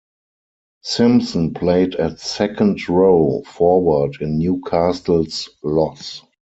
[0.81, 6.23] Simpson played at second-row forward in Newcastle's loss.